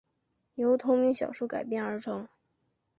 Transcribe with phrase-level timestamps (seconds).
[0.55, 2.27] 由同名小说改编而成。